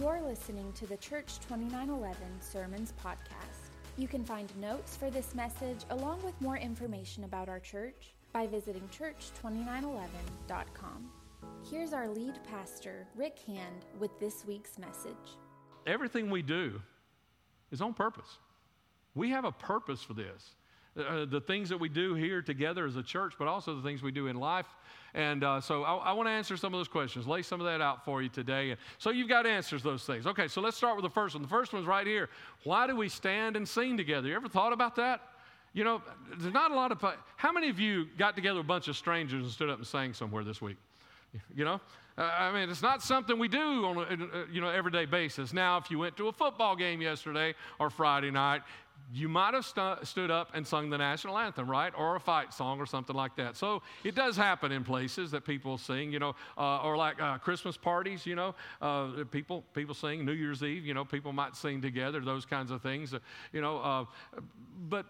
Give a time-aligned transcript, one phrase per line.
[0.00, 3.68] You're listening to the Church 2911 Sermons Podcast.
[3.98, 8.46] You can find notes for this message along with more information about our church by
[8.46, 11.10] visiting church2911.com.
[11.70, 15.36] Here's our lead pastor, Rick Hand, with this week's message.
[15.86, 16.80] Everything we do
[17.70, 18.38] is on purpose.
[19.14, 20.54] We have a purpose for this.
[20.94, 24.02] Uh, the things that we do here together as a church, but also the things
[24.02, 24.66] we do in life.
[25.14, 27.66] And uh, so I, I want to answer some of those questions, lay some of
[27.66, 28.76] that out for you today.
[28.98, 30.26] So you've got answers to those things.
[30.26, 31.42] Okay, so let's start with the first one.
[31.42, 32.28] The first one's right here.
[32.64, 34.28] Why do we stand and sing together?
[34.28, 35.22] You ever thought about that?
[35.72, 36.02] You know,
[36.38, 37.02] there's not a lot of.
[37.36, 40.12] How many of you got together a bunch of strangers and stood up and sang
[40.12, 40.76] somewhere this week?
[41.54, 41.80] You know,
[42.18, 45.54] uh, I mean, it's not something we do on a you know everyday basis.
[45.54, 48.62] Now, if you went to a football game yesterday or Friday night,
[49.12, 51.92] you might have stu- stood up and sung the national anthem, right?
[51.96, 53.56] Or a fight song or something like that.
[53.56, 57.38] So it does happen in places that people sing, you know, uh, or like uh,
[57.38, 61.56] Christmas parties, you know, uh, people, people sing New Year's Eve, you know, people might
[61.56, 63.18] sing together, those kinds of things, uh,
[63.52, 63.78] you know.
[63.78, 64.04] Uh,
[64.88, 65.06] but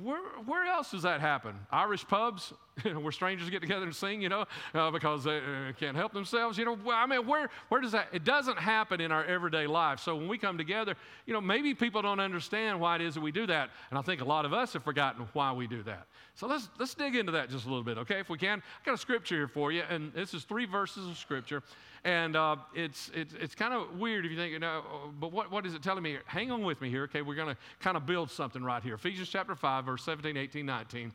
[0.00, 1.54] where, where else does that happen?
[1.70, 5.96] Irish pubs, where strangers get together and sing, you know, uh, because they uh, can't
[5.96, 6.78] help themselves, you know.
[6.90, 8.08] I mean, where, where does that?
[8.12, 10.00] It doesn't happen in our everyday life.
[10.00, 10.94] So when we come together,
[11.26, 14.02] you know, maybe people don't understand why it is that we do that, and I
[14.02, 16.06] think a lot of us have forgotten why we do that.
[16.34, 18.18] So let's let's dig into that just a little bit, okay?
[18.18, 21.06] If we can, I got a scripture here for you, and this is three verses
[21.06, 21.62] of scripture,
[22.04, 24.82] and uh, it's it's it's kind of weird if you think, you know,
[25.20, 26.10] but what what is it telling me?
[26.10, 26.22] Here?
[26.26, 27.22] Hang on with me here, okay?
[27.22, 28.94] We're going to kind of build something right here.
[28.94, 31.12] Ephesians chapter five, verse 17, 18, 19.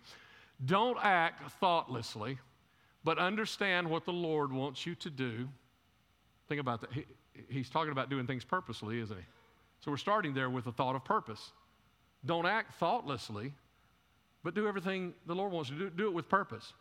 [0.66, 2.38] Don't act thoughtlessly,
[3.04, 5.50] but understand what the Lord wants you to do.
[6.48, 6.94] Think about that.
[6.94, 7.06] He,
[7.50, 9.26] he's talking about doing things purposely, isn't he?
[9.82, 11.52] So we're starting there with the thought of purpose.
[12.26, 13.54] Don't act thoughtlessly,
[14.44, 15.90] but do everything the Lord wants you to do.
[15.90, 16.74] Do it with purpose.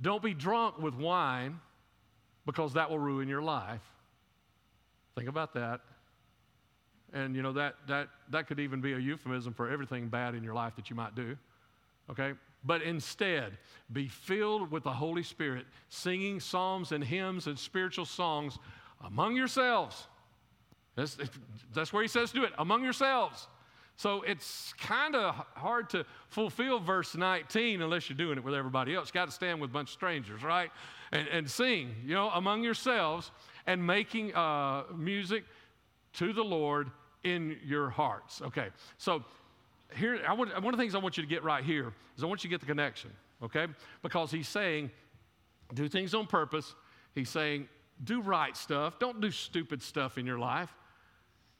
[0.00, 1.60] Don't be drunk with wine
[2.46, 3.82] because that will ruin your life.
[5.16, 5.80] Think about that.
[7.12, 10.42] And you know that that that could even be a euphemism for everything bad in
[10.42, 11.36] your life that you might do.
[12.10, 12.32] Okay?
[12.64, 13.58] But instead,
[13.92, 18.58] be filled with the Holy Spirit, singing psalms and hymns and spiritual songs
[19.04, 20.06] among yourselves.
[20.94, 21.16] That's,
[21.74, 23.48] that's where he says to do it, among yourselves.
[23.96, 28.94] So it's kind of hard to fulfill verse 19 unless you're doing it with everybody
[28.94, 29.10] else.
[29.10, 30.70] Got to stand with a bunch of strangers, right?
[31.12, 33.30] And, and sing, you know, among yourselves
[33.66, 35.44] and making uh, music
[36.14, 36.90] to the Lord
[37.22, 38.42] in your hearts.
[38.42, 39.24] Okay, so
[39.96, 42.24] here, I want, one of the things I want you to get right here is
[42.24, 43.10] I want you to get the connection,
[43.42, 43.66] okay?
[44.02, 44.90] Because he's saying,
[45.74, 46.74] do things on purpose.
[47.14, 47.68] He's saying,
[48.02, 48.98] do right stuff.
[48.98, 50.74] Don't do stupid stuff in your life.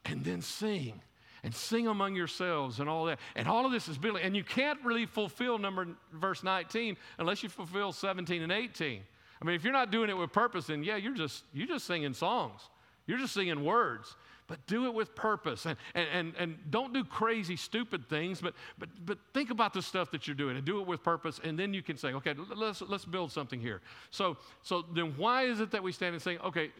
[0.05, 1.01] And then sing.
[1.43, 3.19] And sing among yourselves and all that.
[3.35, 4.23] And all of this is building.
[4.23, 9.01] And you can't really fulfill number verse 19 unless you fulfill 17 and 18.
[9.41, 11.85] I mean, if you're not doing it with purpose, then yeah, you're just you're just
[11.85, 12.61] singing songs.
[13.07, 14.15] You're just singing words
[14.47, 18.53] but do it with purpose and, and, and, and don't do crazy, stupid things, but,
[18.77, 21.39] but, but think about the stuff that you're doing and do it with purpose.
[21.43, 23.81] And then you can say, okay, let's, let's build something here.
[24.09, 26.71] So, so then why is it that we stand and say, okay,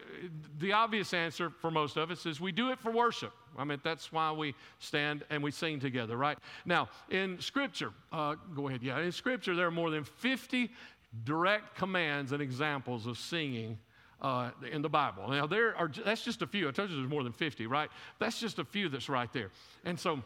[0.58, 3.32] the obvious answer for most of us is we do it for worship.
[3.56, 6.38] I mean, that's why we stand and we sing together, right?
[6.64, 10.70] Now, in Scripture, uh, go ahead, yeah, in Scripture, there are more than 50
[11.22, 13.78] direct commands and examples of singing
[14.24, 15.28] uh, in the Bible.
[15.28, 16.66] Now, there are, that's just a few.
[16.66, 17.90] I told you there's more than 50, right?
[18.18, 19.50] That's just a few that's right there.
[19.84, 20.22] And so,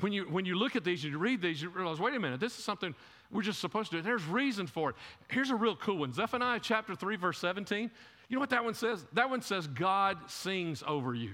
[0.00, 2.18] when you, when you look at these and you read these, you realize, wait a
[2.18, 2.94] minute, this is something
[3.30, 4.02] we're just supposed to do.
[4.02, 4.96] There's reason for it.
[5.28, 7.90] Here's a real cool one Zephaniah chapter 3, verse 17.
[8.30, 9.04] You know what that one says?
[9.12, 11.32] That one says, God sings over you.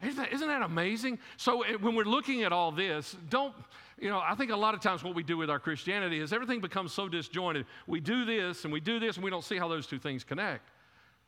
[0.00, 1.18] Isn't that, isn't that amazing?
[1.36, 3.54] So when we're looking at all this, don't,
[3.98, 6.32] you know, I think a lot of times what we do with our Christianity is
[6.32, 7.66] everything becomes so disjointed.
[7.88, 10.22] We do this and we do this and we don't see how those two things
[10.22, 10.68] connect.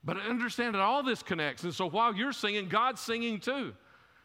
[0.05, 1.65] But I understand that all this connects.
[1.65, 3.73] And so while you're singing, God's singing too.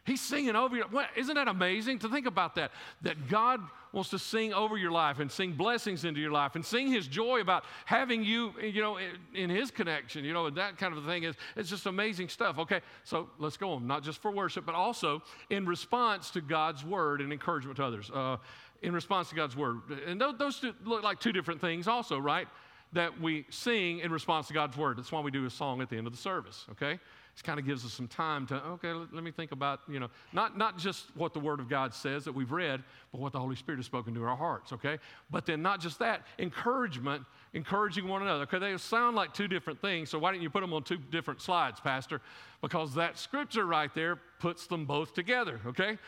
[0.05, 0.85] He's singing over you.
[1.15, 2.71] Isn't that amazing to think about that?
[3.03, 6.65] That God wants to sing over your life and sing blessings into your life and
[6.65, 8.97] sing His joy about having you, you know,
[9.35, 12.57] in His connection, you know, and that kind of thing is it's just amazing stuff.
[12.59, 13.87] Okay, so let's go on.
[13.87, 18.09] Not just for worship, but also in response to God's word and encouragement to others.
[18.11, 18.37] Uh,
[18.81, 22.47] in response to God's word, and those two look like two different things, also, right?
[22.93, 24.97] That we sing in response to God's word.
[24.97, 26.93] That's why we do a song at the end of the service, okay?
[26.93, 29.99] It kind of gives us some time to, okay, let, let, me think about, you
[29.99, 33.31] know, not, not just what the word of God says that we've read, but what
[33.31, 34.97] the Holy Spirit has spoken to our hearts, okay?
[35.29, 38.43] But then not just that, encouragement, encouraging one another.
[38.43, 40.97] Okay, they sound like two different things, so why don't you put them on two
[40.97, 42.21] different slides, Pastor?
[42.61, 45.99] Because that scripture right there puts them both together, okay?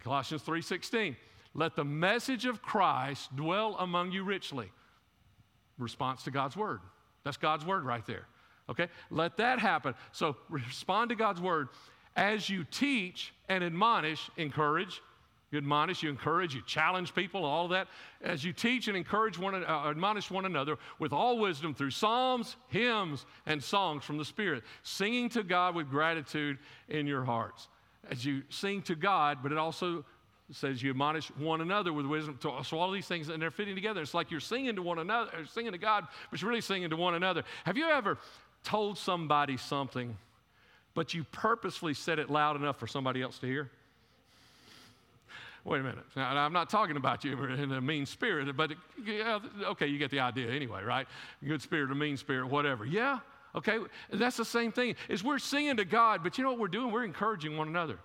[0.00, 1.16] Colossians 3.16,
[1.54, 4.70] let the message of Christ dwell among you richly
[5.78, 6.80] response to God's word.
[7.24, 8.26] That's God's word right there.
[8.68, 8.88] Okay?
[9.10, 9.94] Let that happen.
[10.12, 11.68] So respond to God's word
[12.16, 15.00] as you teach and admonish, encourage.
[15.50, 17.86] You admonish, you encourage, you challenge people, all that.
[18.22, 22.56] As you teach and encourage one, uh, admonish one another with all wisdom through psalms,
[22.68, 26.58] hymns, and songs from the Spirit, singing to God with gratitude
[26.88, 27.68] in your hearts.
[28.10, 30.06] As you sing to God, but it also
[30.50, 32.38] says you admonish one another with wisdom.
[32.42, 34.02] So all these things, and they're fitting together.
[34.02, 36.96] It's like you're singing to one another, singing to God, but you're really singing to
[36.96, 37.44] one another.
[37.64, 38.18] Have you ever
[38.64, 40.16] told somebody something,
[40.94, 43.70] but you purposely said it loud enough for somebody else to hear?
[45.64, 46.04] Wait a minute.
[46.16, 48.72] Now, I'm not talking about you in a mean spirit, but
[49.06, 51.06] yeah, okay, you get the idea anyway, right?
[51.46, 52.84] Good spirit or mean spirit, whatever.
[52.84, 53.20] Yeah,
[53.54, 53.78] okay.
[54.12, 54.96] That's the same thing.
[55.08, 56.92] Is we're singing to God, but you know what we're doing?
[56.92, 57.98] We're encouraging one another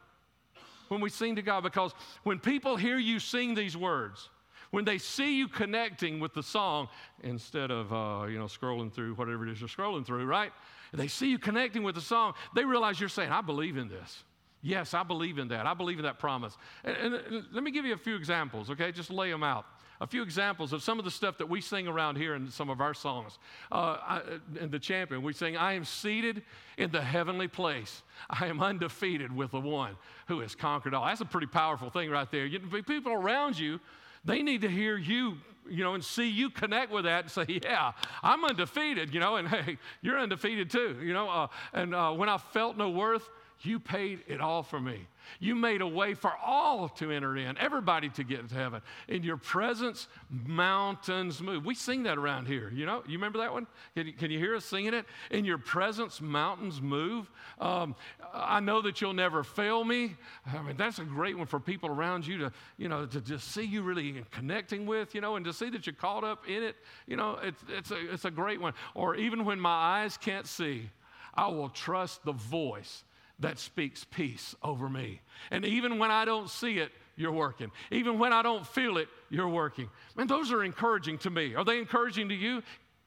[0.90, 1.94] when we sing to God because
[2.24, 4.30] when people hear you sing these words,
[4.72, 6.90] when they see you connecting with the song
[7.24, 10.52] instead of uh, you know scrolling through whatever it is you're scrolling through, right?
[10.94, 12.34] They see you connecting with the song.
[12.56, 14.24] They realize you're saying, "I believe in this."
[14.62, 15.66] Yes, I believe in that.
[15.66, 16.58] I believe in that promise.
[16.84, 18.92] And, and let me give you a few examples, okay?
[18.92, 19.66] Just lay them out
[20.02, 22.70] a few examples of some of the stuff that we sing around here in some
[22.70, 23.40] of our songs.
[23.72, 24.22] Uh, I,
[24.60, 26.44] in the champion, we sing, I am seated
[26.78, 28.04] in the heavenly place.
[28.30, 29.96] I am undefeated with the one
[30.28, 31.06] who has conquered all.
[31.06, 32.46] That's a pretty powerful thing right there.
[32.46, 33.80] You, people around you,
[34.26, 35.38] they need to hear you
[35.70, 37.92] you know, and see you connect with that and say, yeah,
[38.24, 41.30] I'm undefeated, you know, and hey, you're undefeated too, you know.
[41.30, 43.30] Uh, and uh, when I felt no worth,
[43.62, 45.08] you paid it all for me.
[45.40, 48.82] You made a way for all to enter in, everybody to get to heaven.
[49.08, 51.66] In your presence, mountains move.
[51.66, 52.72] We sing that around here.
[52.74, 53.68] You know, you remember that one?
[53.96, 55.06] Can you, can you hear us singing it?
[55.32, 57.30] In your presence, mountains move.
[57.60, 57.96] Um,
[58.34, 60.16] I know that you'll never fail me.
[60.46, 63.52] I mean, that's a great one for people around you to, you know, to just
[63.52, 66.64] see you really connecting with, you know, and to see that you're caught up in
[66.64, 66.76] it.
[67.06, 68.74] You know, it's, it's, a, it's a great one.
[68.96, 69.70] Or even when my
[70.04, 70.90] eyes can't see,
[71.34, 73.04] I will trust the voice
[73.40, 75.22] that speaks peace over me.
[75.52, 77.72] And even when I don't see it, you're working.
[77.92, 79.90] Even when I don't feel it, you're working.
[80.16, 81.56] Man, those are encouraging to me.
[81.56, 82.62] Are they encouraging to you?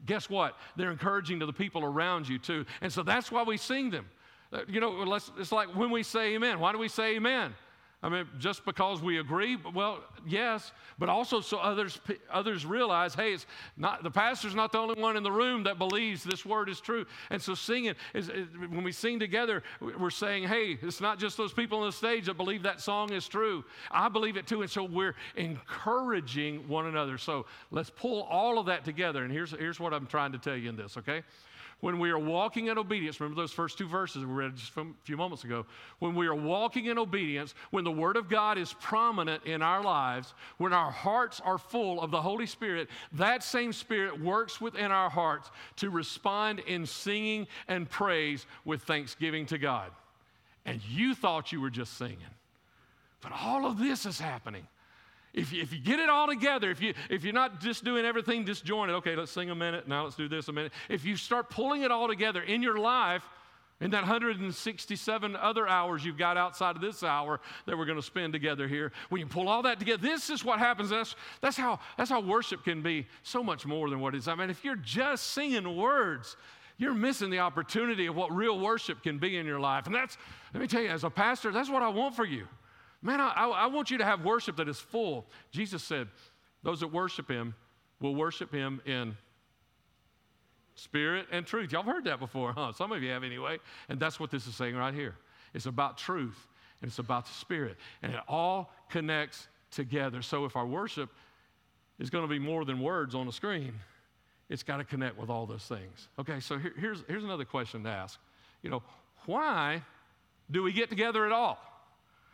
[0.07, 0.57] Guess what?
[0.77, 2.65] They're encouraging to the people around you too.
[2.81, 4.07] And so that's why we sing them.
[4.53, 6.59] Uh, you know, it's like when we say amen.
[6.59, 7.55] Why do we say amen?
[8.03, 12.01] I mean, just because we agree, well, yes, but also so others
[12.33, 13.45] others realize, hey, it's
[13.77, 16.81] not the pastor's not the only one in the room that believes this word is
[16.81, 17.05] true.
[17.29, 21.37] And so singing is, is when we sing together, we're saying, hey, it's not just
[21.37, 23.65] those people on the stage that believe that song is true.
[23.91, 27.19] I believe it too, and so we're encouraging one another.
[27.19, 29.25] So let's pull all of that together.
[29.25, 31.23] And here's here's what I'm trying to tell you in this, okay?
[31.81, 34.87] When we are walking in obedience, remember those first two verses we read just a
[35.03, 35.65] few moments ago.
[35.99, 39.83] When we are walking in obedience, when the Word of God is prominent in our
[39.83, 44.91] lives, when our hearts are full of the Holy Spirit, that same Spirit works within
[44.91, 49.91] our hearts to respond in singing and praise with thanksgiving to God.
[50.67, 52.19] And you thought you were just singing.
[53.23, 54.67] But all of this is happening.
[55.33, 58.05] If you, if you get it all together, if, you, if you're not just doing
[58.05, 60.73] everything disjointed, okay, let's sing a minute, now let's do this a minute.
[60.89, 63.23] If you start pulling it all together in your life,
[63.81, 68.05] in that 167 other hours you've got outside of this hour that we're going to
[68.05, 70.91] spend together here, when you pull all that together, this is what happens.
[70.91, 74.29] That's, that's, how, that's how worship can be so much more than what it is.
[74.29, 76.37] I mean, if you're just singing words,
[76.77, 79.87] you're missing the opportunity of what real worship can be in your life.
[79.87, 80.19] And that's,
[80.53, 82.47] let me tell you, as a pastor, that's what I want for you.
[83.03, 85.27] Man, I, I, want you to have worship that is full.
[85.53, 86.09] Jesus said,
[86.63, 87.55] Those that worship him
[88.01, 89.17] will worship him in
[90.75, 91.73] spirit and truth.
[91.73, 92.73] Y'all heard that before, huh?
[92.73, 93.59] Some of you have anyway.
[93.89, 95.17] And that's what this is saying right here.
[95.55, 96.47] It's about truth
[96.81, 97.77] and it's about the spirit.
[98.03, 100.23] And it all connects together.
[100.23, 101.11] So if our worship
[101.99, 103.75] is going to be more than words on the screen,
[104.49, 106.09] it's got to connect with all those things.
[106.19, 108.19] Okay, so here, here's, here's another question to ask.
[108.63, 108.83] You know,
[109.27, 109.83] why
[110.51, 111.59] do we get together at all?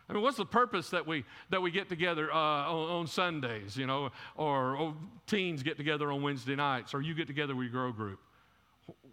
[0.09, 3.75] I mean, what's the purpose that we, that we get together uh, on, on, Sundays,
[3.75, 4.95] you know, or, or,
[5.25, 8.19] teens get together on Wednesday nights, or you get together with your girl group?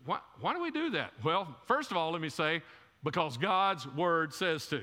[0.06, 1.12] Why, why do we do that?
[1.24, 2.62] Well, first of all, let me say,
[3.02, 4.82] because God's word says to.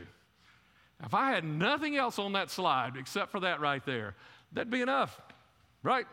[1.04, 4.16] If I had nothing else on that slide except for that right there,
[4.52, 5.20] that'd be enough,
[5.82, 6.06] right?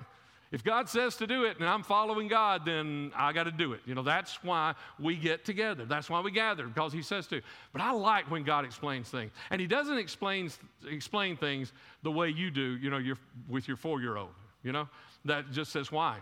[0.50, 3.75] If God says to do it and I'm following God, then I got to do
[3.75, 3.81] it.
[3.85, 5.85] You know, that's why we get together.
[5.85, 7.43] That's why we gather, because He says to.
[7.73, 9.31] But I like when God explains things.
[9.50, 10.50] And He doesn't explain,
[10.90, 14.31] explain things the way you do, you know, you're, with your four year old,
[14.62, 14.88] you know,
[15.26, 16.19] that just says why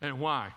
[0.00, 0.52] and why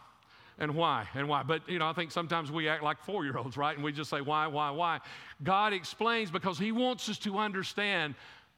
[0.60, 1.42] and why and why.
[1.42, 3.76] But, you know, I think sometimes we act like four year olds, right?
[3.76, 5.00] And we just say why, why, why.
[5.44, 8.14] God explains because He wants us to understand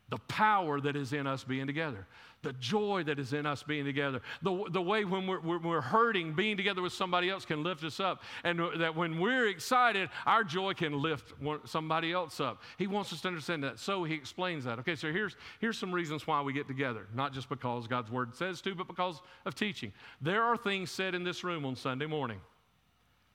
[0.10, 2.06] the power that is in us being together,
[2.44, 6.34] the joy that is in us being together, the, the way when we're, we're, hurting,
[6.34, 10.44] being together with somebody else can lift us up, and that when we're excited, our
[10.44, 11.34] joy can lift
[11.66, 12.62] somebody else up.
[12.78, 13.80] He wants us to understand that.
[13.80, 14.78] So he explains that.
[14.80, 18.36] Okay, so here's, here's some reasons why we get together, not just because God's word
[18.36, 19.92] says to, but because of teaching.
[20.22, 22.40] There are things said in this room on Sunday morning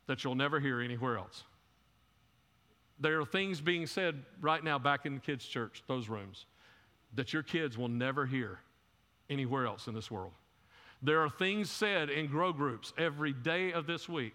[0.07, 1.43] that you'll never hear anywhere else.
[3.01, 6.47] There are things being said right now back in the kids' church, those rooms
[7.15, 8.59] that your kids will never hear
[9.29, 10.33] anywhere else in this world.
[11.03, 14.35] There are things said in grow groups every day of this week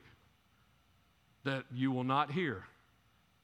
[1.43, 2.63] that you will not hear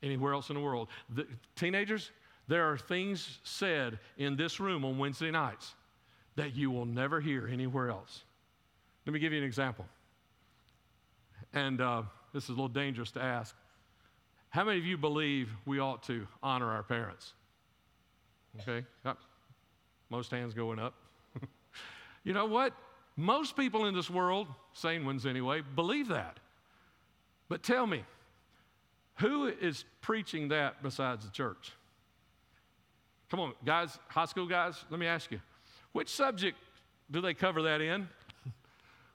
[0.02, 0.88] anywhere else in the world.
[1.14, 2.12] The, teenagers,
[2.48, 5.76] there are things said in this room on Wednesday nights
[6.36, 8.24] that you will never hear anywhere else.
[9.06, 9.86] Let me give you an example.
[11.54, 13.56] And uh, this is a little dangerous to ask.
[14.50, 17.34] How many of you believe we ought to honor our parents?
[18.60, 18.86] Okay,
[20.10, 20.94] most hands going up.
[22.24, 22.74] you know what?
[23.16, 26.40] Most people in this world, sane ones anyway, believe that.
[27.50, 28.04] But tell me,
[29.16, 31.72] who is preaching that besides the church?
[33.30, 35.40] Come on, guys, high school guys, let me ask you,
[35.94, 36.58] which subject
[37.10, 38.08] do they cover that in?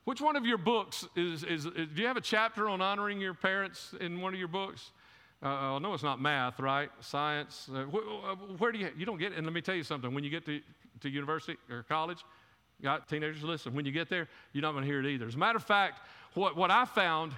[0.05, 3.21] Which one of your books is, is, is, do you have a chapter on honoring
[3.21, 4.93] your parents in one of your books?
[5.43, 6.91] Uh, no, it's not math, right?
[7.01, 7.69] Science.
[7.73, 10.25] Uh, wh- where do you, you don't get, and let me tell you something, when
[10.25, 10.61] you get to,
[11.01, 12.25] to university or college,
[12.83, 15.27] got teenagers, listen, when you get there, you're not going to hear it either.
[15.27, 16.01] As a matter of fact,
[16.35, 17.33] what, what I found,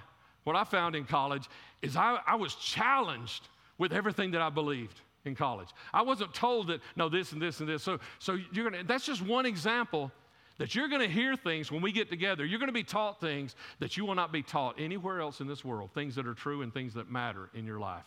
[0.44, 1.48] what I found in college
[1.82, 5.68] is I, I was challenged with everything that I believed in college.
[5.92, 7.82] I wasn't told that, no, this and this and this.
[7.82, 10.12] So, so you're going to, that's just one example
[10.58, 12.44] that you're going to hear things when we get together.
[12.44, 15.46] You're going to be taught things that you will not be taught anywhere else in
[15.46, 18.04] this world, things that are true and things that matter in your life.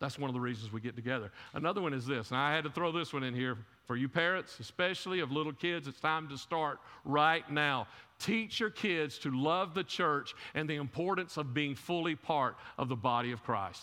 [0.00, 1.30] That's one of the reasons we get together.
[1.54, 3.56] Another one is this, and I had to throw this one in here
[3.86, 5.86] for you parents, especially of little kids.
[5.86, 7.86] It's time to start right now.
[8.18, 12.88] Teach your kids to love the church and the importance of being fully part of
[12.88, 13.82] the body of Christ.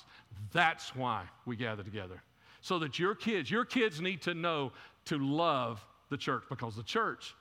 [0.51, 2.21] That's why we gather together.
[2.59, 4.73] So that your kids, your kids need to know
[5.05, 7.33] to love the church because the church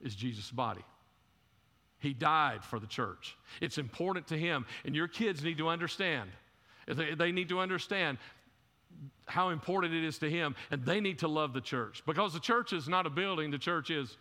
[0.00, 0.84] is Jesus' body.
[1.98, 3.36] He died for the church.
[3.60, 4.66] It's important to him.
[4.84, 6.30] And your kids need to understand.
[6.86, 8.18] They, they need to understand
[9.26, 10.54] how important it is to him.
[10.70, 12.02] And they need to love the church.
[12.06, 14.16] Because the church is not a building, the church is.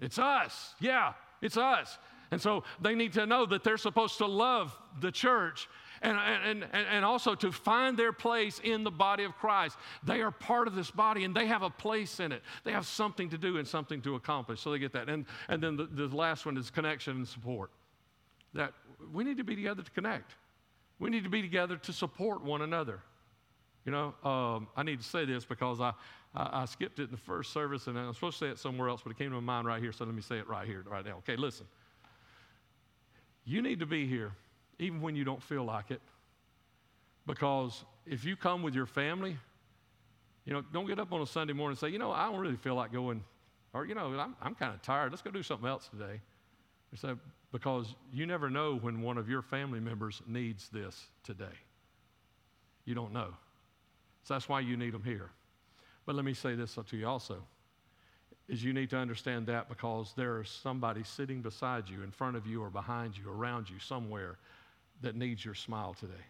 [0.00, 0.74] It's us.
[0.80, 1.12] Yeah,
[1.42, 1.98] it's us.
[2.30, 5.68] And so they need to know that they're supposed to love the church
[6.02, 9.76] and, and, and, and also to find their place in the body of Christ.
[10.02, 12.42] They are part of this body and they have a place in it.
[12.64, 14.60] They have something to do and something to accomplish.
[14.60, 15.08] So they get that.
[15.08, 17.70] And, and then the, the last one is connection and support.
[18.54, 18.72] That
[19.12, 20.34] we need to be together to connect,
[20.98, 23.00] we need to be together to support one another.
[23.84, 25.92] You know, um, I need to say this because I,
[26.34, 28.58] I, I, skipped it in the first service and I was supposed to say it
[28.58, 30.46] somewhere else, but it came to my mind right here, so let me say it
[30.46, 31.16] right here, right now.
[31.18, 31.66] Okay, listen.
[33.46, 34.32] You need to be here
[34.78, 36.00] even when you don't feel like it.
[37.26, 39.36] Because if you come with your family,
[40.44, 42.40] you know, don't get up on a Sunday morning and say, you know, I don't
[42.40, 43.22] really feel like going,
[43.74, 45.12] or, you know, I'm, I'm kind of tired.
[45.12, 46.20] Let's go do something else today.
[46.94, 47.18] So,
[47.52, 51.44] because you never know when one of your family members needs this today.
[52.86, 53.28] You don't know.
[54.22, 55.30] So that's why you need them here.
[56.06, 57.42] But let me say this to you also
[58.48, 62.34] is you need to understand that because there is somebody sitting beside you, in front
[62.34, 64.38] of you, or behind you, around you, somewhere
[65.02, 66.24] that needs your smile today.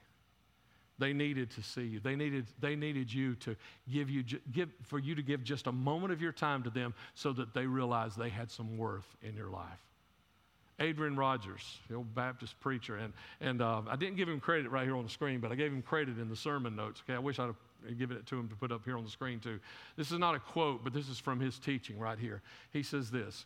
[0.99, 2.01] They needed to see you.
[2.01, 3.55] They needed, they needed you to
[3.91, 6.93] give you, give, for you to give just a moment of your time to them
[7.15, 9.79] so that they realize they had some worth in your life.
[10.81, 14.85] Adrian Rogers, the old Baptist preacher, and, and uh, I didn't give him credit right
[14.85, 17.03] here on the screen, but I gave him credit in the sermon notes.
[17.05, 19.11] Okay, I wish I'd have given it to him to put up here on the
[19.11, 19.59] screen too.
[19.97, 22.43] This is not a quote, but this is from his teaching right here.
[22.73, 23.45] He says this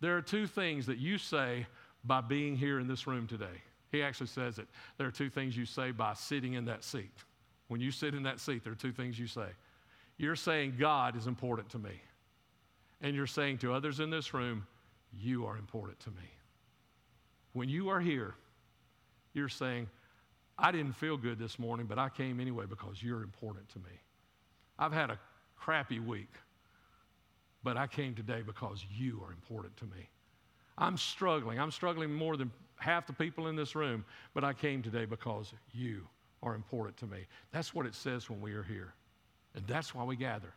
[0.00, 1.66] There are two things that you say
[2.04, 3.62] by being here in this room today.
[3.90, 4.68] He actually says it.
[4.96, 7.12] There are two things you say by sitting in that seat.
[7.68, 9.48] When you sit in that seat, there are two things you say.
[10.16, 12.00] You're saying, God is important to me.
[13.00, 14.66] And you're saying to others in this room,
[15.12, 16.28] You are important to me.
[17.52, 18.34] When you are here,
[19.32, 19.88] you're saying,
[20.58, 24.00] I didn't feel good this morning, but I came anyway because you're important to me.
[24.78, 25.18] I've had a
[25.56, 26.32] crappy week,
[27.62, 30.08] but I came today because you are important to me.
[30.76, 31.60] I'm struggling.
[31.60, 34.04] I'm struggling more than half the people in this room,
[34.34, 36.06] but I came today because you
[36.42, 37.26] are important to me.
[37.52, 38.94] That's what it says when we are here.
[39.54, 40.52] And that's why we gather,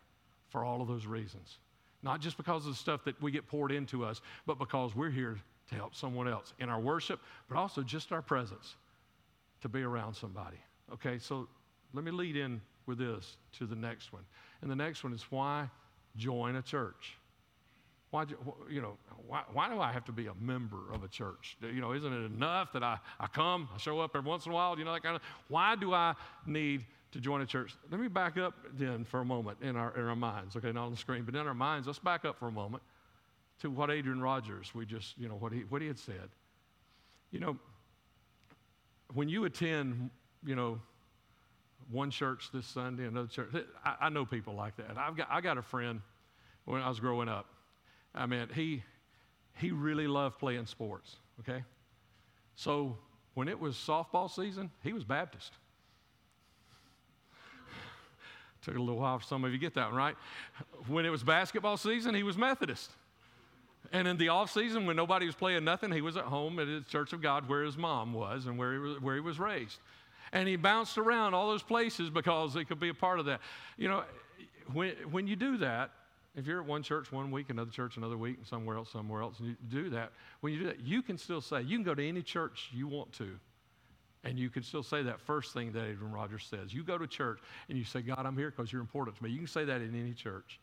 [0.50, 1.58] for all of those reasons.
[2.04, 5.10] Not just because of the stuff that we get poured into us, but because we're
[5.10, 8.76] here to help someone else in our worship, but also just our presence
[9.62, 10.58] to be around somebody.
[10.94, 11.48] Okay, so
[11.94, 14.24] let me lead in with this to the next one.
[14.62, 15.70] And the next one is why
[16.18, 17.16] join a church?
[18.12, 18.26] Why,
[18.70, 21.58] you know, why, why do I have to be a member of a church?
[21.62, 24.52] You know, isn't it enough that I, I come, I show up every once in
[24.52, 26.14] a while, you know, that kind of, why do I
[26.46, 27.74] need to join a church?
[27.90, 30.86] Let me back up then for a moment in our, in our minds, okay, not
[30.86, 32.84] on the screen, but in our minds, let's back up for a moment
[33.62, 36.30] to what Adrian Rogers, we just, you know, what he, what he had said.
[37.32, 37.58] You know,
[39.14, 40.10] when you attend,
[40.46, 40.82] you know,
[41.90, 43.50] one church this Sunday, another church,
[43.86, 44.98] I, I know people like that.
[44.98, 46.02] I've got, I got a friend
[46.66, 47.46] when I was growing up.
[48.14, 48.84] I mean, he,
[49.58, 51.64] he really loved playing sports, okay?
[52.56, 52.98] So
[53.34, 55.54] when it was softball season, he was Baptist.
[58.62, 60.16] Took a little while for some of you to get that right.
[60.88, 62.92] When it was basketball season, he was Methodist.
[63.94, 66.68] And in the off season, when nobody was playing nothing, he was at home at
[66.68, 69.40] his Church of God where his mom was and where he was, where he was
[69.40, 69.80] raised.
[70.34, 73.42] And he bounced around all those places because he could be a part of that.
[73.78, 74.04] You know,
[74.72, 75.92] when, when you do that,
[76.36, 79.22] if you're at one church one week, another church another week, and somewhere else, somewhere
[79.22, 81.84] else, and you do that, when you do that, you can still say, you can
[81.84, 83.38] go to any church you want to,
[84.24, 86.74] and you can still say that first thing that Adrian Rogers says.
[86.74, 89.32] You go to church and you say, God, I'm here because you're important to me.
[89.32, 90.60] You can say that in any church.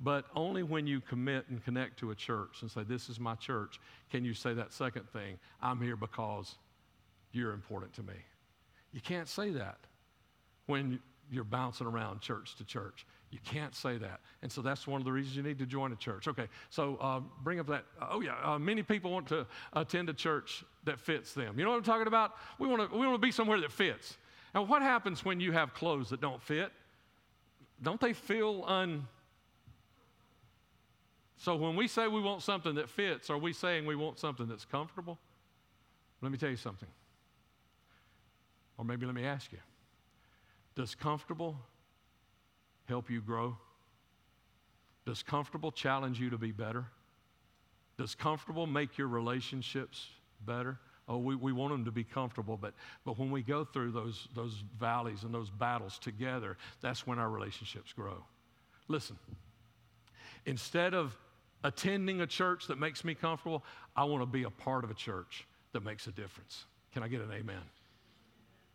[0.00, 3.34] But only when you commit and connect to a church and say, This is my
[3.34, 6.54] church, can you say that second thing, I'm here because
[7.32, 8.14] you're important to me.
[8.92, 9.78] You can't say that
[10.66, 13.06] when you're bouncing around church to church.
[13.30, 14.20] You can't say that.
[14.42, 16.28] And so that's one of the reasons you need to join a church.
[16.28, 17.84] Okay, so uh, bring up that.
[18.00, 21.58] Oh, yeah, uh, many people want to attend a church that fits them.
[21.58, 22.32] You know what I'm talking about?
[22.58, 24.16] We want to we want to be somewhere that fits.
[24.54, 26.72] Now, what happens when you have clothes that don't fit?
[27.82, 29.06] Don't they feel un
[31.38, 34.48] so when we say we want something that fits, are we saying we want something
[34.48, 35.18] that's comfortable?
[36.20, 36.88] Let me tell you something.
[38.76, 39.58] Or maybe let me ask you
[40.74, 41.56] Does comfortable
[42.88, 43.56] help you grow?
[45.06, 46.84] Does comfortable challenge you to be better?
[47.96, 50.08] Does comfortable make your relationships
[50.44, 50.78] better?
[51.08, 54.28] Oh, we, we want them to be comfortable, but, but when we go through those,
[54.34, 58.22] those valleys and those battles together, that's when our relationships grow.
[58.88, 59.18] Listen,
[60.44, 61.16] instead of
[61.64, 63.64] attending a church that makes me comfortable.
[63.96, 66.64] I want to be a part of a church that makes a difference.
[66.92, 67.62] Can I get an amen?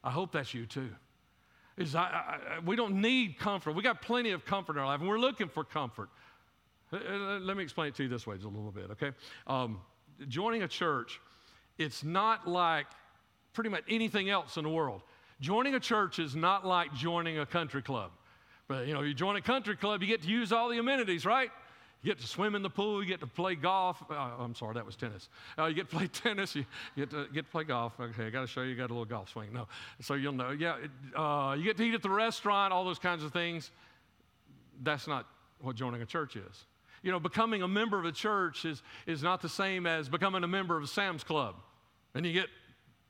[0.04, 0.90] I hope that's you too.
[1.78, 3.74] Is I, I, we don't need comfort.
[3.74, 6.10] We got plenty of comfort in our life, and we're looking for comfort.
[6.92, 9.12] Uh, uh, let me explain it to you this way just a little bit, okay?
[9.48, 9.82] Um,
[10.28, 11.20] joining a church,
[11.80, 12.86] it's not like
[13.54, 15.02] pretty much anything else in the world.
[15.42, 18.12] Joining a church is not like joining a country club.
[18.68, 21.26] But you know, you join a country club, you get to use all the amenities,
[21.26, 21.50] right?
[22.04, 23.02] You get to swim in the pool.
[23.02, 24.04] You get to play golf.
[24.12, 25.30] Uh, I'm sorry, that was tennis.
[25.58, 26.54] Uh, you get to play tennis.
[26.54, 26.66] You
[26.98, 27.94] get to get to play golf.
[27.98, 28.72] Okay, I got to show you.
[28.72, 29.54] You got a little golf swing.
[29.54, 29.68] No,
[30.02, 30.52] so you'll know.
[30.52, 32.74] Yeah, it, uh, you get to eat at the restaurant.
[32.74, 33.72] All those kinds of things.
[34.84, 35.28] That's not
[35.62, 36.66] what joining a church is.
[37.04, 40.44] You know, becoming a member of a church is is not the same as becoming
[40.44, 41.56] a member of Sam's Club,
[42.16, 42.48] and you get,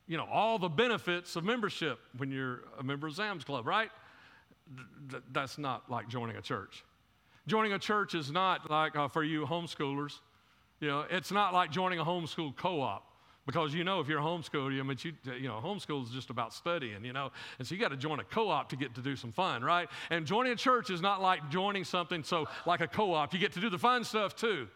[0.08, 3.90] you know, all the benefits of membership when you're a member of Sam's Club, right?
[5.10, 6.84] Th- that's not like joining a church.
[7.48, 10.20] Joining a church is not like uh, for you homeschoolers.
[10.80, 13.06] You know, it's not like joining a homeschool co-op
[13.46, 16.54] because you know if you're homeschooling, I mean, you, you know, homeschool is just about
[16.54, 19.16] studying, you know, and so you got to join a co-op to get to do
[19.16, 19.90] some fun, right?
[20.10, 23.54] And joining a church is not like joining something so like a co-op, you get
[23.54, 24.68] to do the fun stuff too.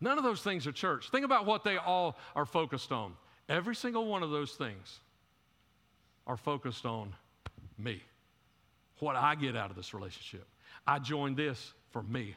[0.00, 1.10] None of those things are church.
[1.10, 3.14] Think about what they all are focused on.
[3.48, 5.00] Every single one of those things
[6.26, 7.14] are focused on
[7.78, 8.02] me,
[9.00, 10.46] what I get out of this relationship.
[10.88, 12.34] I joined this for me.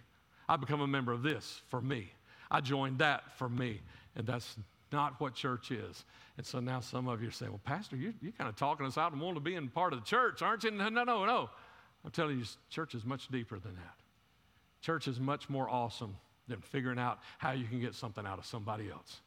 [0.50, 2.12] I become a member of this for me.
[2.52, 3.80] I joined that for me.
[4.18, 4.58] And that's
[4.92, 6.04] not what church is.
[6.36, 8.86] And so now some of you are saying, well, Pastor, you're, you're kind of talking
[8.86, 10.72] us out and wanting to be in part of the church, aren't you?
[10.72, 11.50] No, no, no, no.
[12.04, 13.96] I'm telling you, church is much deeper than that.
[14.82, 16.18] Church is much more awesome
[16.50, 19.22] than figuring out how you can get something out of somebody else.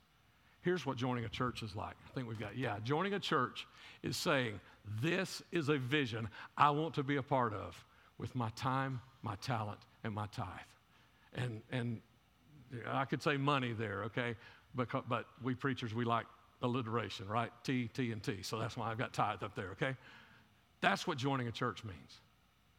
[0.61, 1.95] Here's what joining a church is like.
[2.07, 3.67] I think we've got, yeah, joining a church
[4.03, 4.61] is saying,
[5.01, 7.83] this is a vision I want to be a part of
[8.19, 10.47] with my time, my talent, and my tithe.
[11.35, 12.01] And, and
[12.87, 14.37] I could say money there, okay?
[14.75, 16.27] But, but we preachers, we like
[16.63, 17.51] alliteration, right?
[17.65, 18.43] T, T, and T.
[18.43, 19.97] So that's why I've got tithe up there, okay?
[20.83, 22.21] That's what joining a church means.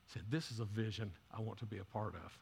[0.07, 2.37] Said, this is a vision I want to be a part of.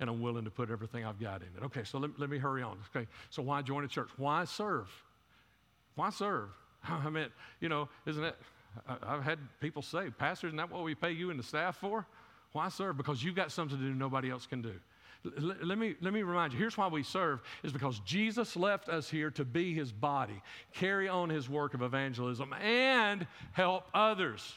[0.00, 1.64] And I'm willing to put everything I've got in it.
[1.66, 2.78] Okay, so let, let me hurry on.
[2.94, 4.10] Okay, so why join a church?
[4.16, 4.88] Why serve?
[5.94, 6.48] Why serve?
[6.88, 7.28] I mean,
[7.60, 8.36] you know, isn't it?
[9.02, 12.06] I've had people say, Pastor, isn't that what we pay you and the staff for?
[12.52, 12.96] Why serve?
[12.96, 14.74] Because you've got something to do nobody else can do.
[15.24, 18.88] L- let, me, let me remind you here's why we serve is because Jesus left
[18.88, 20.40] us here to be his body,
[20.72, 24.54] carry on his work of evangelism, and help others.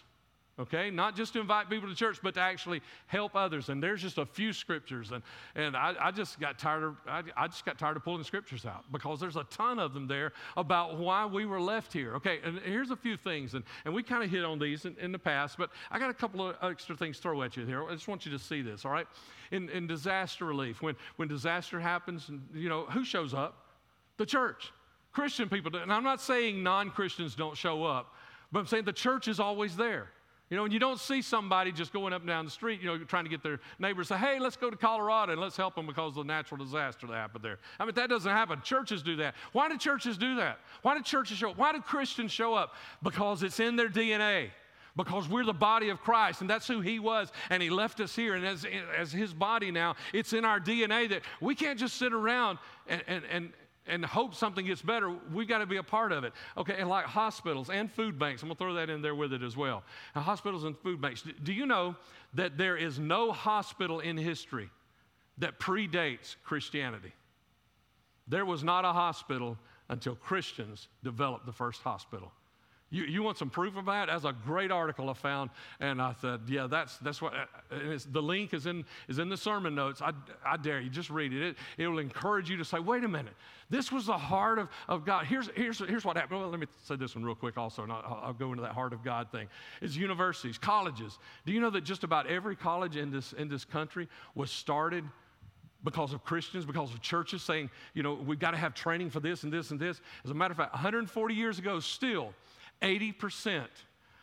[0.60, 0.90] Okay?
[0.90, 3.70] Not just to invite people to church but to actually help others.
[3.70, 5.24] And there's just a few scriptures and,
[5.56, 8.66] and I, I just got tired of I, I, just got tired of pulling scriptures
[8.66, 12.16] out because there's a ton of them there about why we were left here.
[12.16, 14.96] Okay and here's a few things and, and we kind of hit on these in,
[15.00, 17.66] in the past but i got a couple of extra things to throw at you
[17.66, 17.84] here.
[17.88, 19.08] I just want you to see this all right?
[19.52, 23.66] In, in disaster relief when, when disaster happens and you know who shows up?
[24.18, 24.72] The church.
[25.12, 28.14] Christian people and i'm not saying non-christians don't show up
[28.50, 30.08] but i'm saying the church is always there
[30.52, 32.88] you know, and you don't see somebody just going up and down the street, you
[32.88, 35.76] know, trying to get their neighbors say, hey, let's go to Colorado and let's help
[35.76, 37.58] them because of the natural disaster that happened there.
[37.80, 38.62] I mean, that doesn't happen.
[38.62, 39.36] Churches do that.
[39.54, 40.60] Why do churches do that?
[40.82, 41.58] Why do churches show up?
[41.58, 42.76] Why do Christians show up?
[43.02, 44.50] Because it's in their DNA.
[44.98, 48.14] Because we're the body of Christ, and that's who He was, and He left us
[48.14, 48.36] here.
[48.36, 48.66] And as,
[48.98, 52.60] as His body now, it's in our DNA that we can't just sit around
[52.90, 53.54] and, and, and,
[53.92, 56.34] and hope something gets better, we've got to be a part of it.
[56.58, 59.34] Okay, and like hospitals and food banks, I'm going to throw that in there with
[59.34, 59.84] it as well.
[60.16, 61.24] Now, hospitals and food banks.
[61.44, 61.96] Do you know
[62.34, 64.70] that there is no hospital in history
[65.38, 67.12] that predates Christianity?
[68.28, 69.58] There was not a hospital
[69.90, 72.32] until Christians developed the first hospital.
[72.92, 74.08] You, you want some proof of that?
[74.08, 75.50] That's a great article I found,
[75.80, 77.76] and I said, yeah, that's, that's what, uh,
[78.12, 80.02] the link is in, is in the sermon notes.
[80.02, 80.12] I,
[80.46, 81.42] I dare you, just read it.
[81.42, 81.58] it.
[81.78, 83.34] It will encourage you to say, wait a minute,
[83.70, 85.26] this was the heart of, of God.
[85.26, 86.42] Here's, here's, here's what happened.
[86.42, 88.74] Well, let me say this one real quick also, and I'll, I'll go into that
[88.74, 89.48] heart of God thing.
[89.82, 91.18] It's universities, colleges.
[91.46, 95.06] Do you know that just about every college in this, in this country was started
[95.84, 99.20] because of Christians, because of churches saying, you know, we've got to have training for
[99.20, 100.02] this and this and this.
[100.26, 102.34] As a matter of fact, 140 years ago, still,
[102.82, 103.65] 80%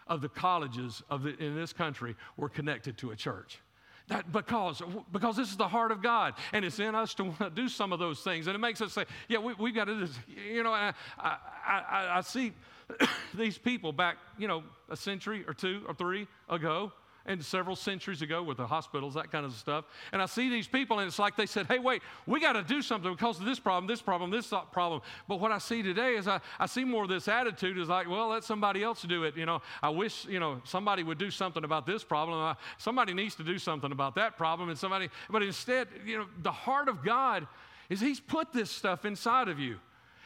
[0.06, 3.60] of the colleges of the, in this country were connected to a church.
[4.08, 4.80] That because,
[5.12, 7.68] because this is the heart of God, and it's in us to want to do
[7.68, 8.46] some of those things.
[8.46, 10.08] And it makes us say, yeah, we, we've got to.
[10.50, 12.52] You know, I, I, I, I see
[13.34, 16.90] these people back, you know, a century or two or three ago
[17.26, 19.84] and several centuries ago with the hospitals, that kind of stuff.
[20.12, 22.62] And I see these people, and it's like they said, hey, wait, we got to
[22.62, 25.02] do something because of this problem, this problem, this problem.
[25.28, 28.08] But what I see today is I, I see more of this attitude is like,
[28.08, 29.36] well, let somebody else do it.
[29.36, 32.38] You know, I wish, you know, somebody would do something about this problem.
[32.38, 34.68] I, somebody needs to do something about that problem.
[34.68, 37.46] And somebody, but instead, you know, the heart of God
[37.90, 39.76] is He's put this stuff inside of you.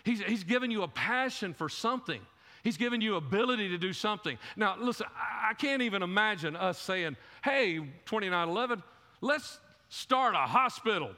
[0.04, 2.20] He's, he's given you a passion for something.
[2.62, 4.38] He's given you ability to do something.
[4.56, 8.82] Now, listen, I can't even imagine us saying, hey, 2911,
[9.20, 11.10] let's start a hospital.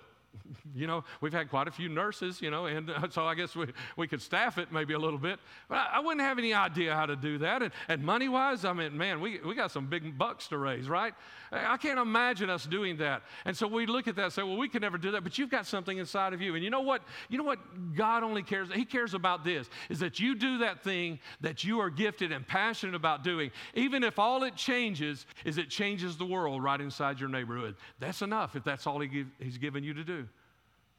[0.75, 3.55] You know, we've had quite a few nurses, you know, and uh, so I guess
[3.55, 3.67] we,
[3.97, 5.39] we could staff it maybe a little bit.
[5.69, 7.63] But I, I wouldn't have any idea how to do that.
[7.63, 10.89] And, and money wise, I mean, man, we, we got some big bucks to raise,
[10.89, 11.15] right?
[11.53, 13.23] I can't imagine us doing that.
[13.45, 15.39] And so we look at that and say, well, we can never do that, but
[15.39, 16.55] you've got something inside of you.
[16.55, 17.03] And you know what?
[17.29, 18.69] You know what God only cares?
[18.75, 22.47] He cares about this is that you do that thing that you are gifted and
[22.47, 27.21] passionate about doing, even if all it changes is it changes the world right inside
[27.21, 27.77] your neighborhood.
[28.01, 30.24] That's enough if that's all he give, He's given you to do.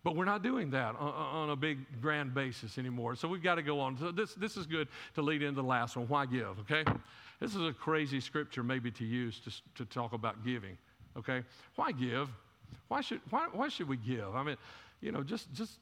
[0.06, 3.16] But we're not doing that on, on, a big grand basis anymore.
[3.16, 3.98] So we've got to go on.
[3.98, 6.08] So this, this is good to lead into the last one.
[6.08, 6.60] Why give?
[6.60, 6.84] Okay?
[7.40, 10.78] This is a crazy scripture maybe to use to, to talk about giving.
[11.18, 11.42] Okay?
[11.76, 12.30] Why give?
[12.88, 14.36] Why should, why, why should we give?
[14.36, 14.58] I mean,
[15.02, 15.80] you know, just, just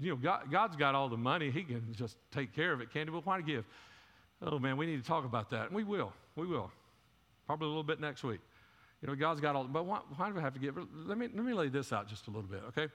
[0.00, 1.50] you know, God, God's got all the money.
[1.50, 3.12] He can just take care of it, can't he?
[3.12, 3.66] But why give?
[4.40, 5.66] Oh, man, we need to talk about that.
[5.66, 6.14] And we will.
[6.36, 6.70] We will.
[7.46, 8.40] Probably a little bit next week.
[9.02, 10.74] You know, God's got all, but why, why do we have to give?
[11.04, 12.90] Let me, let me lay this out just a little bit, okay?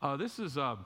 [0.00, 0.76] Uh, this is uh,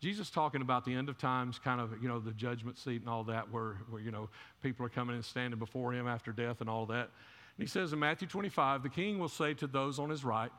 [0.00, 3.10] Jesus talking about the end of times, kind of, you know, the judgment seat and
[3.10, 4.28] all that, where, where, you know,
[4.62, 7.10] people are coming and standing before him after death and all that.
[7.58, 10.50] And he says in Matthew 25, the king will say to those on his right,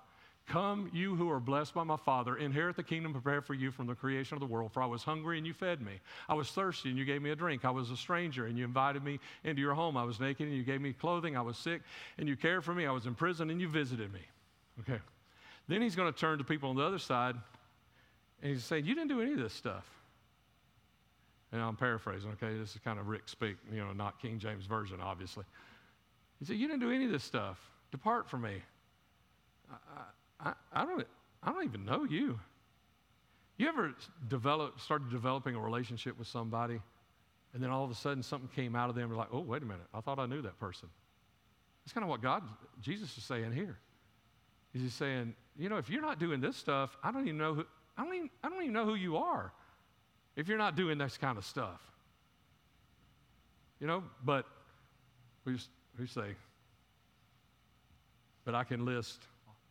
[0.45, 3.85] Come, you who are blessed by my Father, inherit the kingdom prepared for you from
[3.85, 4.71] the creation of the world.
[4.73, 5.99] For I was hungry and you fed me.
[6.27, 7.65] I was thirsty and you gave me a drink.
[7.65, 9.95] I was a stranger and you invited me into your home.
[9.95, 11.37] I was naked and you gave me clothing.
[11.37, 11.83] I was sick
[12.17, 12.87] and you cared for me.
[12.87, 14.21] I was in prison and you visited me.
[14.79, 14.99] Okay.
[15.67, 17.35] Then he's going to turn to people on the other side
[18.41, 19.85] and he's saying, You didn't do any of this stuff.
[21.51, 22.57] And I'm paraphrasing, okay?
[22.57, 25.45] This is kind of Rick speak, you know, not King James Version, obviously.
[26.39, 27.59] He said, You didn't do any of this stuff.
[27.91, 28.61] Depart from me.
[29.71, 30.03] I,
[30.39, 31.05] I, I don't,
[31.43, 32.39] I don't even know you.
[33.57, 33.93] You ever
[34.29, 36.79] develop, started developing a relationship with somebody,
[37.53, 39.61] and then all of a sudden something came out of them, and like, oh, wait
[39.61, 40.87] a minute, I thought I knew that person.
[41.83, 42.43] That's kind of what God,
[42.81, 43.77] Jesus is saying here.
[44.71, 47.55] He's just saying, you know, if you're not doing this stuff, I don't even know
[47.55, 47.65] who,
[47.99, 49.51] I don't even, I don't even know who you are
[50.37, 51.81] if you're not doing this kind of stuff.
[53.81, 54.45] You know, but
[55.43, 55.57] we,
[55.99, 56.35] we say,
[58.45, 59.23] but I can list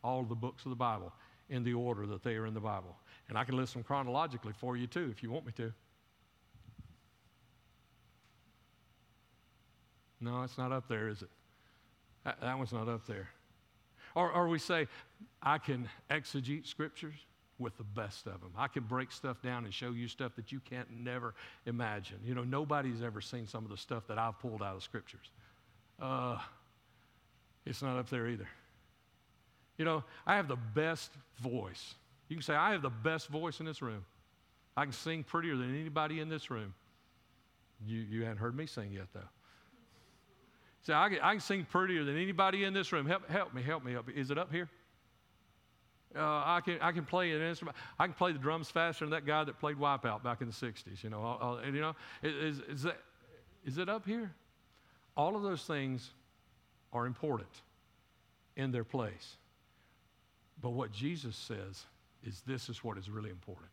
[0.04, 1.10] all the books of the Bible
[1.48, 2.94] in the order that they are in the Bible.
[3.30, 5.72] And I can list them chronologically for you too, if you want me to.
[10.20, 11.30] No, it's not up there, is it?
[12.24, 13.30] That, that one's not up there.
[14.14, 14.86] Or, or we say,
[15.42, 17.14] I can exegete scriptures
[17.58, 18.52] with the best of them.
[18.56, 21.34] I can break stuff down and show you stuff that you can't never
[21.66, 22.18] imagine.
[22.24, 25.30] You know, nobody's ever seen some of the stuff that I've pulled out of scriptures.
[26.00, 26.38] Uh,
[27.66, 28.48] it's not up there either.
[29.76, 31.94] You know, I have the best voice.
[32.28, 34.04] You can say, I have the best voice in this room.
[34.76, 36.74] I can sing prettier than anybody in this room.
[37.84, 39.20] You, you hadn't heard me sing yet, though.
[40.82, 43.06] Say, I can, I can sing prettier than anybody in this room.
[43.06, 43.96] Help, help me, help me.
[43.96, 44.08] Up.
[44.08, 44.68] Is it up here?
[46.16, 47.76] Uh, I, can, I can play an instrument.
[47.98, 50.54] I can play the drums faster than that guy that played Wipeout back in the
[50.54, 51.02] 60s.
[51.02, 52.98] You know, I'll, I'll, and, you know is, is, that,
[53.66, 54.32] is it up here?
[55.16, 56.10] All of those things
[56.92, 57.50] are important
[58.56, 59.36] in their place.
[60.62, 61.84] But what Jesus says
[62.24, 63.70] is this is what is really important.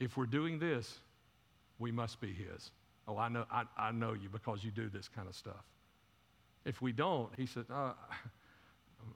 [0.00, 0.98] If we're doing this,
[1.78, 2.70] we must be His.
[3.06, 5.64] Oh, I know, I, I know you because you do this kind of stuff.
[6.64, 7.92] If we don't, He said, uh,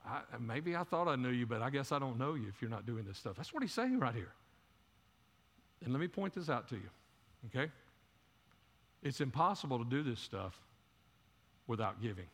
[0.07, 2.61] I, maybe I thought I knew you, but I guess I don't know you if
[2.61, 3.37] you're not doing this stuff.
[3.37, 4.33] That's what He's saying right here.
[5.85, 6.89] And let me point this out to you,
[7.47, 7.71] okay?
[9.03, 10.59] It's impossible to do this stuff
[11.67, 12.27] without giving.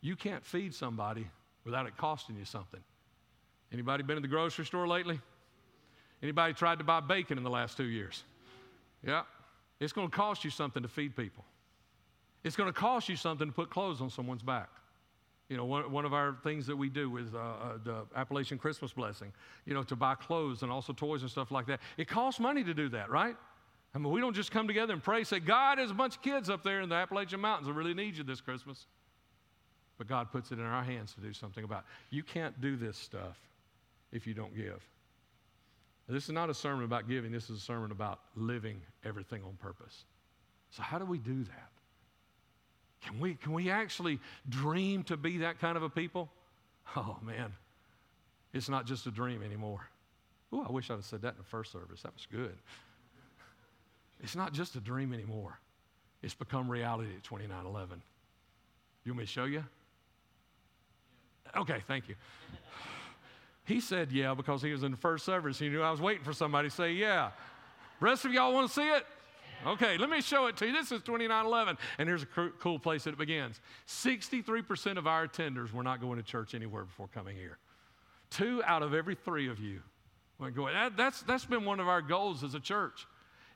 [0.00, 1.26] You can't feed somebody
[1.64, 2.80] without it costing you something.
[3.72, 5.20] Anybody been to the grocery store lately?
[6.22, 8.24] Anybody tried to buy bacon in the last two years?
[9.06, 9.22] Yeah.
[9.78, 11.44] It's going to cost you something to feed people.
[12.44, 14.68] It's going to cost you something to put clothes on someone's back.
[15.50, 18.56] You know, one, one of our things that we do with uh, uh, the Appalachian
[18.56, 19.32] Christmas Blessing,
[19.66, 21.80] you know, to buy clothes and also toys and stuff like that.
[21.96, 23.34] It costs money to do that, right?
[23.92, 26.22] I mean, we don't just come together and pray, say, God, there's a bunch of
[26.22, 28.86] kids up there in the Appalachian Mountains that really need you this Christmas.
[29.98, 32.14] But God puts it in our hands to do something about it.
[32.14, 33.36] You can't do this stuff
[34.12, 34.80] if you don't give.
[36.08, 39.56] This is not a sermon about giving, this is a sermon about living everything on
[39.60, 40.04] purpose.
[40.70, 41.70] So, how do we do that?
[43.04, 46.28] Can we, can we actually dream to be that kind of a people?
[46.96, 47.52] Oh, man.
[48.52, 49.88] It's not just a dream anymore.
[50.52, 52.02] Oh, I wish I'd have said that in the first service.
[52.02, 52.56] That was good.
[54.22, 55.58] It's not just a dream anymore.
[56.22, 58.02] It's become reality at 2911.
[59.04, 59.64] You want me to show you?
[61.56, 62.14] Okay, thank you.
[63.64, 65.58] He said yeah because he was in the first service.
[65.58, 67.30] He knew I was waiting for somebody to say yeah.
[68.00, 69.06] Rest of y'all want to see it?
[69.66, 70.72] Okay, let me show it to you.
[70.72, 73.60] This is 2911, and here's a cool place that it begins.
[73.86, 77.58] 63% of our attenders were not going to church anywhere before coming here.
[78.30, 79.80] Two out of every three of you
[80.38, 80.72] went going.
[80.72, 83.06] That, that's, that's been one of our goals as a church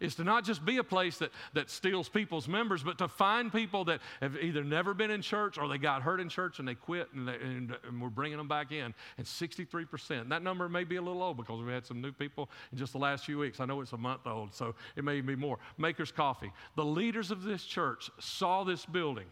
[0.00, 3.52] is to not just be a place that, that steals people's members, but to find
[3.52, 6.68] people that have either never been in church or they got hurt in church and
[6.68, 8.94] they quit and, they, and, and we're bringing them back in.
[9.18, 10.28] And 63%.
[10.28, 12.92] That number may be a little low because we had some new people in just
[12.92, 13.61] the last few weeks.
[13.61, 15.59] I know it's a month old, so it may be more.
[15.78, 16.52] Maker's Coffee.
[16.76, 19.26] The leaders of this church saw this building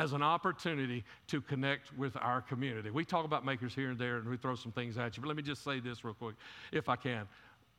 [0.00, 2.90] as an opportunity to connect with our community.
[2.90, 5.28] We talk about makers here and there and we throw some things at you, but
[5.28, 6.36] let me just say this real quick,
[6.72, 7.28] if I can.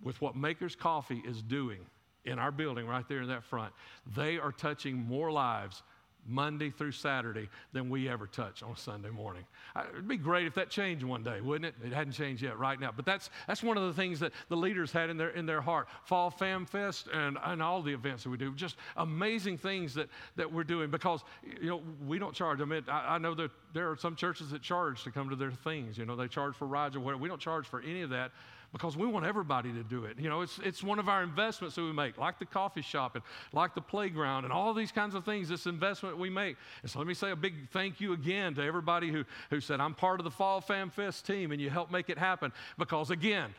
[0.04, 1.80] With what Makers Coffee is doing,
[2.26, 3.74] in our building right there in that front,
[4.16, 5.84] they are touching more lives
[6.28, 9.44] Monday through Saturday than we ever touch on Sunday morning.
[9.92, 11.76] It'd be great if that changed one day, wouldn't it?
[11.86, 12.92] It hadn't changed yet right now.
[12.96, 15.62] But that's, that's one of the things that the leaders had in their, in their
[15.62, 15.88] heart.
[16.04, 18.54] Fall Fam Fest and, and all the events that we do.
[18.54, 21.24] Just amazing things that, that we're doing because,
[21.60, 22.62] you know, we don't charge.
[22.62, 25.36] I mean, I, I know that there are some churches that charge to come to
[25.36, 25.98] their things.
[25.98, 27.22] You know, they charge for rides or whatever.
[27.22, 28.32] We don't charge for any of that
[28.72, 30.18] because we want everybody to do it.
[30.18, 33.16] You know, it's, it's one of our investments that we make, like the coffee shop
[33.16, 36.56] and like the playground and all these kinds of things, this investment we make.
[36.82, 39.82] And so let me say a big thank you again to everybody who, who said,
[39.82, 42.54] I'm part of the Fall Fam Fest team and you helped make it happen.
[42.78, 43.54] Because again,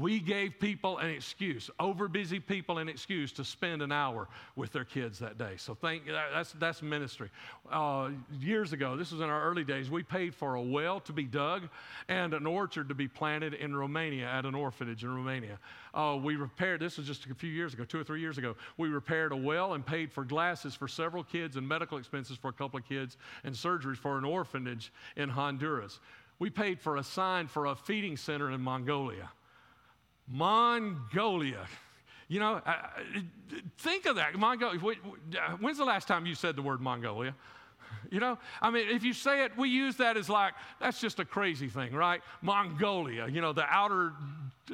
[0.00, 4.84] we gave people an excuse, overbusy people an excuse to spend an hour with their
[4.84, 5.54] kids that day.
[5.56, 7.30] So thank that's that's ministry.
[7.70, 11.12] Uh, years ago, this was in our early days, we paid for a well to
[11.12, 11.68] be dug
[12.08, 15.58] and an orchard to be planted in Romania at an orphanage in Romania.
[15.92, 18.56] Uh, we repaired this was just a few years ago, two or three years ago.
[18.76, 22.48] We repaired a well and paid for glasses for several kids and medical expenses for
[22.48, 26.00] a couple of kids and surgeries for an orphanage in Honduras.
[26.40, 29.30] We paid for a sign for a feeding center in Mongolia.
[30.28, 31.66] Mongolia.
[32.28, 32.60] You know,
[33.78, 34.34] think of that.
[34.34, 34.78] Mongolia.
[35.60, 37.34] When's the last time you said the word Mongolia?
[38.10, 41.20] You know, I mean, if you say it, we use that as like that's just
[41.20, 42.22] a crazy thing, right?
[42.42, 44.12] Mongolia, you know, the outer,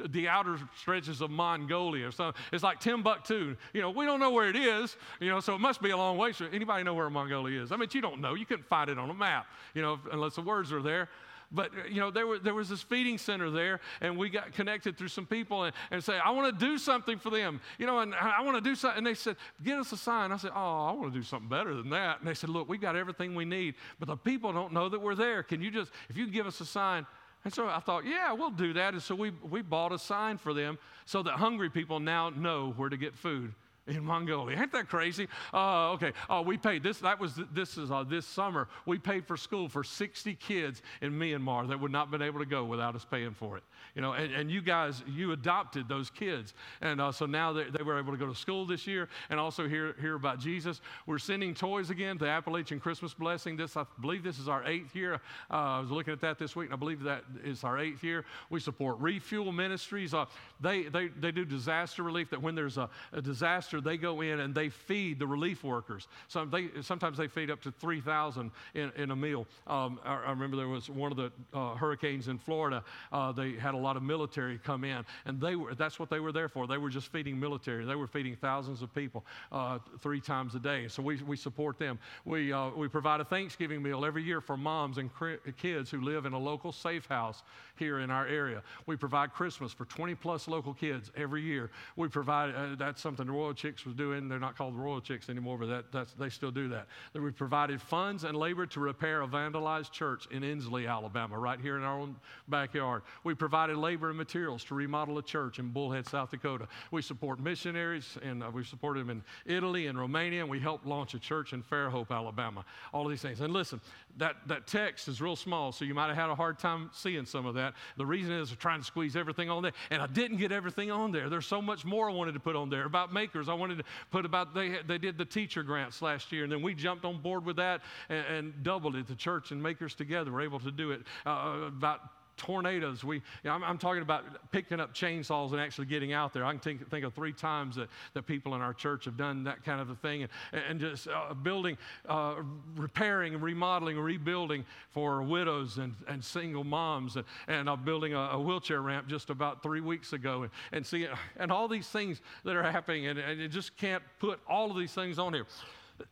[0.09, 2.11] the outer stretches of Mongolia.
[2.11, 3.55] So it's like Timbuktu.
[3.73, 4.95] You know, we don't know where it is.
[5.19, 6.33] You know, so it must be a long way.
[6.33, 7.71] So anybody know where Mongolia is?
[7.71, 8.33] I mean, you don't know.
[8.33, 9.47] You couldn't find it on a map.
[9.73, 11.09] You know, unless the words are there.
[11.51, 14.97] But you know, there, were, there was this feeding center there, and we got connected
[14.97, 17.59] through some people and, and say, I want to do something for them.
[17.77, 18.99] You know, and I want to do something.
[18.99, 20.31] And they said, Get us a sign.
[20.31, 22.19] I said, Oh, I want to do something better than that.
[22.19, 24.99] And they said, Look, we've got everything we need, but the people don't know that
[24.99, 25.43] we're there.
[25.43, 27.05] Can you just, if you give us a sign,
[27.43, 28.93] and so I thought, yeah, we'll do that.
[28.93, 32.73] And so we, we bought a sign for them so that hungry people now know
[32.77, 33.53] where to get food
[33.87, 34.59] in Mongolia.
[34.59, 35.27] Ain't that crazy?
[35.53, 36.11] Uh, okay.
[36.29, 36.99] Uh, we paid this.
[36.99, 38.67] That was this is uh, this summer.
[38.85, 42.39] We paid for school for 60 kids in Myanmar that would not have been able
[42.39, 43.63] to go without us paying for it.
[43.95, 47.65] You know, and, and you guys, you adopted those kids, and uh, so now they,
[47.65, 50.79] they, were able to go to school this year and also hear hear about Jesus.
[51.07, 53.57] We're sending toys again to Appalachian Christmas Blessing.
[53.57, 55.15] This I believe this is our eighth year.
[55.49, 58.03] Uh, I was looking at that this week, and I believe that is our eighth
[58.03, 58.25] year.
[58.51, 60.13] We support Refuel Ministries.
[60.13, 60.25] Uh,
[60.59, 62.29] they they they do disaster relief.
[62.29, 66.07] That when there's a, a disaster they go in and they feed the relief workers.
[66.27, 69.47] Some, they, sometimes they feed up to 3,000 in, in a meal.
[69.67, 72.83] Um, I, I, remember there was one of the uh, hurricanes in Florida.
[73.11, 76.19] Uh, they had a lot of military come in, and they were, that's what they
[76.19, 76.67] were there for.
[76.67, 77.85] They were just feeding military.
[77.85, 80.87] They were feeding thousands of people uh, three times a day.
[80.87, 81.99] So we, we support them.
[82.25, 85.09] We, uh, we provide a Thanksgiving meal every year for moms and
[85.57, 87.43] kids who live in a local safe house
[87.77, 88.61] here in our area.
[88.85, 91.71] We provide Christmas for 20 plus local kids every year.
[91.95, 94.27] We provide, uh, that's something the Royal Chicks was doing.
[94.27, 96.87] They're not called Royal Chicks anymore, but that, they still do that.
[97.13, 101.61] That we provided funds and labor to repair a vandalized church in Ensley, Alabama, right
[101.61, 102.15] here in our own
[102.47, 103.03] backyard.
[103.23, 106.67] We provided labor and materials to remodel a church in Bullhead, South Dakota.
[106.89, 110.87] We support missionaries, and uh, we supported them in Italy and Romania, and we helped
[110.87, 112.65] launch a church in Fairhope, Alabama.
[112.93, 113.41] All of these things.
[113.41, 113.79] And listen,
[114.17, 117.25] that, that text is real small, so you might have had a hard time seeing
[117.25, 117.75] some of that.
[117.97, 120.89] The reason is we're trying to squeeze everything on there, and I didn't get everything
[120.89, 121.29] on there.
[121.29, 123.49] There's so much more I wanted to put on there about makers.
[123.51, 126.61] I wanted to put about they they did the teacher grants last year, and then
[126.61, 129.07] we jumped on board with that and, and doubled it.
[129.07, 131.99] The church and makers together were able to do it uh, about
[132.41, 133.03] tornadoes.
[133.03, 136.43] We, you know, I'm, I'm, talking about picking up chainsaws and actually getting out there.
[136.43, 139.43] I can think, think of three times that, that people in our church have done
[139.43, 140.31] that kind of a thing and,
[140.67, 141.77] and just uh, building,
[142.09, 142.37] uh,
[142.75, 148.41] repairing, remodeling, rebuilding for widows and, and single moms and, and uh, building a, a,
[148.41, 150.41] wheelchair ramp just about three weeks ago.
[150.41, 154.01] And, and see, and all these things that are happening, and, and you just can't
[154.19, 155.45] put all of these things on here.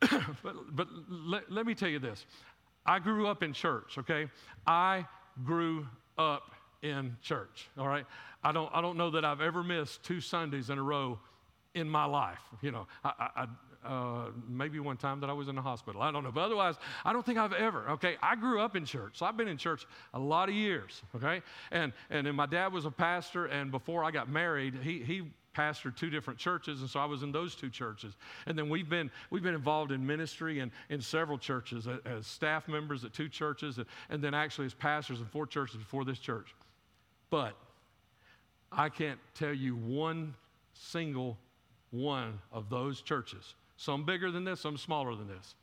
[0.44, 2.24] but but let, let me tell you this.
[2.86, 4.28] I grew up in church, okay?
[4.64, 5.06] I
[5.44, 5.86] grew
[6.20, 6.50] up
[6.82, 8.06] in church, all right?
[8.42, 11.18] I don't, I don't know that I've ever missed two Sundays in a row
[11.74, 12.40] in my life.
[12.62, 13.46] You know, I, I,
[13.86, 16.02] uh, maybe one time that I was in the hospital.
[16.02, 16.32] I don't know.
[16.32, 18.16] But otherwise, I don't think I've ever, okay?
[18.22, 19.18] I grew up in church.
[19.18, 21.42] So I've been in church a lot of years, okay?
[21.70, 25.22] And, and then my dad was a pastor, and before I got married, he, he
[25.54, 28.14] pastored two different churches, and so I was in those two churches.
[28.46, 32.26] And then we've been, we've been involved in ministry and in several churches as, as
[32.26, 36.04] staff members at two churches, and, and then actually as pastors in four churches before
[36.04, 36.54] this church.
[37.30, 37.56] But
[38.72, 40.34] I can't tell you one
[40.74, 41.36] single
[41.90, 45.54] one of those churches, some bigger than this, some smaller than this.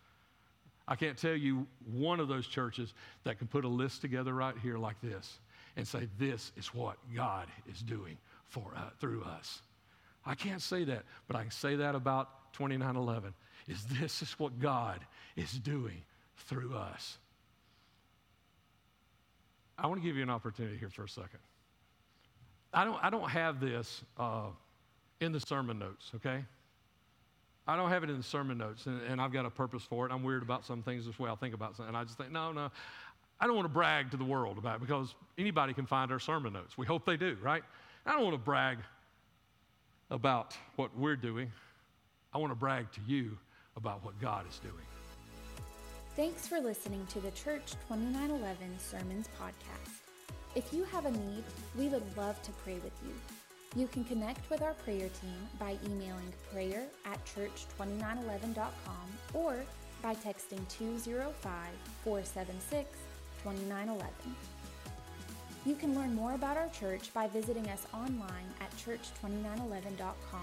[0.88, 4.56] I can't tell you one of those churches that can put a list together right
[4.62, 5.40] here like this
[5.76, 9.62] and say, This is what God is doing for uh, through us.
[10.28, 13.34] I can't say that, but I can say that about 2911.
[13.68, 15.00] Is this is what God
[15.36, 16.02] is doing
[16.36, 17.18] through us.
[19.78, 21.40] I want to give you an opportunity here for a second.
[22.74, 24.48] I don't, I don't have this uh,
[25.22, 26.44] in the sermon notes, okay?
[27.68, 30.06] I don't have it in the sermon notes, and, and, I've got a purpose for
[30.06, 30.12] it.
[30.12, 31.30] I'm weird about some things this way.
[31.30, 32.72] I think about something, and I just think, no, no,
[33.40, 36.20] I don't want to brag to the world about it because anybody can find our
[36.20, 36.78] sermon notes.
[36.78, 37.64] We hope they do, right?
[38.06, 38.80] I don't want to brag
[40.10, 41.52] about what we're doing.
[42.34, 43.38] I want to brag to you
[43.76, 44.74] about what God is doing.
[46.16, 50.02] Thanks for listening to the Church 2911 Sermons Podcast.
[50.56, 51.44] If you have a need,
[51.78, 53.14] we would love to pray with you.
[53.76, 59.58] You can connect with our prayer team by emailing prayer at church2911.com or
[60.02, 61.34] by texting 205
[62.04, 62.90] 476
[63.44, 64.08] 2911.
[65.68, 70.42] You can learn more about our church by visiting us online at church2911.com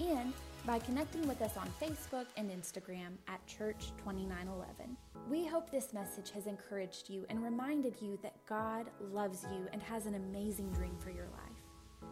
[0.00, 0.34] and
[0.66, 4.94] by connecting with us on Facebook and Instagram at Church2911.
[5.30, 9.80] We hope this message has encouraged you and reminded you that God loves you and
[9.80, 12.10] has an amazing dream for your life.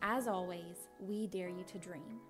[0.00, 2.20] As always, we dare you to dream.